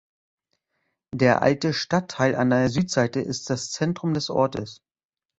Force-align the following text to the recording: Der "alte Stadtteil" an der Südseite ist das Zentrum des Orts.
Der 1.13 1.43
"alte 1.43 1.75
Stadtteil" 1.75 2.33
an 2.35 2.49
der 2.49 2.69
Südseite 2.69 3.19
ist 3.19 3.51
das 3.51 3.69
Zentrum 3.69 4.15
des 4.15 4.31
Orts. 4.31 4.81